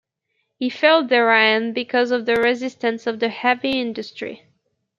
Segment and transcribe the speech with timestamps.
[0.57, 4.47] He failed therein because of the resistance of the Heavy industry.